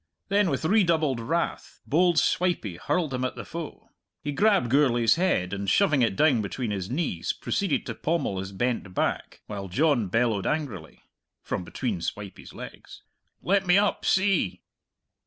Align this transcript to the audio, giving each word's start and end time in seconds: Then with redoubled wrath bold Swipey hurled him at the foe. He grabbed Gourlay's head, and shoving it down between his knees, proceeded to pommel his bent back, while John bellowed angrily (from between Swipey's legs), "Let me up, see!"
Then 0.29 0.49
with 0.49 0.65
redoubled 0.65 1.19
wrath 1.19 1.79
bold 1.85 2.17
Swipey 2.17 2.77
hurled 2.77 3.13
him 3.13 3.23
at 3.23 3.35
the 3.35 3.45
foe. 3.45 3.91
He 4.23 4.31
grabbed 4.31 4.71
Gourlay's 4.71 5.13
head, 5.13 5.53
and 5.53 5.69
shoving 5.69 6.01
it 6.01 6.15
down 6.15 6.41
between 6.41 6.71
his 6.71 6.89
knees, 6.89 7.33
proceeded 7.33 7.85
to 7.85 7.93
pommel 7.93 8.39
his 8.39 8.51
bent 8.51 8.95
back, 8.95 9.41
while 9.45 9.67
John 9.67 10.07
bellowed 10.07 10.47
angrily 10.47 11.03
(from 11.43 11.63
between 11.63 12.01
Swipey's 12.01 12.51
legs), 12.51 13.03
"Let 13.43 13.67
me 13.67 13.77
up, 13.77 14.03
see!" 14.03 14.63